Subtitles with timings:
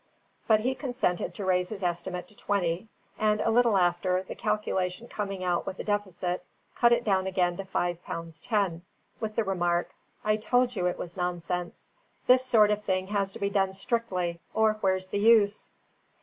[0.47, 2.87] But he consented to raise his estimate to twenty;
[3.19, 6.43] and a little after, the calculation coming out with a deficit,
[6.75, 8.81] cut it down again to five pounds ten,
[9.19, 9.91] with the remark,
[10.25, 11.91] "I told you it was nonsense.
[12.25, 15.69] This sort of thing has to be done strictly, or where's the use?"